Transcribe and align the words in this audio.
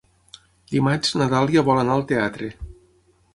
Dimarts 0.71 1.13
na 1.21 1.27
Dàlia 1.33 1.65
vol 1.69 1.83
anar 1.83 1.99
al 1.99 2.07
teatre. 2.13 2.49